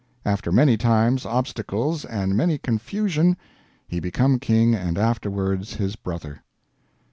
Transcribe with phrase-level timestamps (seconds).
[0.25, 3.37] After many times obstacles and many confusion
[3.87, 6.41] he become King and afterwards his brother."